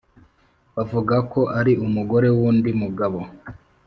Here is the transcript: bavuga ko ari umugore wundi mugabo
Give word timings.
bavuga 0.75 1.15
ko 1.31 1.41
ari 1.59 1.73
umugore 1.85 2.27
wundi 2.37 2.69
mugabo 2.81 3.19